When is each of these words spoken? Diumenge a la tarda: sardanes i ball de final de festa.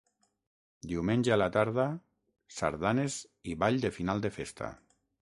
Diumenge 0.91 1.33
a 1.35 1.35
la 1.41 1.49
tarda: 1.57 1.85
sardanes 2.55 3.19
i 3.53 3.55
ball 3.65 3.79
de 3.85 3.93
final 3.99 4.25
de 4.25 4.33
festa. 4.39 4.73